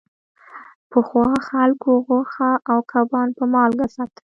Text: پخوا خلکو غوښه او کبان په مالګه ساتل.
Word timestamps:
پخوا 0.91 1.27
خلکو 1.49 1.89
غوښه 2.07 2.51
او 2.71 2.79
کبان 2.91 3.27
په 3.37 3.43
مالګه 3.53 3.87
ساتل. 3.95 4.25